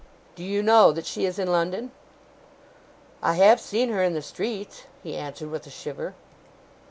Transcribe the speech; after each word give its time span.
'Do 0.33 0.43
you 0.43 0.63
know 0.63 0.91
that 0.91 1.05
she 1.05 1.27
is 1.27 1.37
in 1.37 1.47
London?' 1.51 1.91
'I 3.21 3.35
have 3.35 3.61
seen 3.61 3.89
her 3.89 4.01
in 4.01 4.15
the 4.15 4.21
streets,' 4.23 4.85
he 5.03 5.15
answered, 5.15 5.51
with 5.51 5.67
a 5.67 5.69
shiver. 5.69 6.15